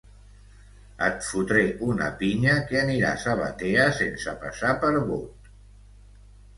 [1.07, 5.57] Et fotré una pinya que aniràs a Batea sense passar per Bot.